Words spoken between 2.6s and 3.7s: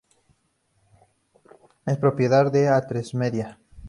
Atresmedia.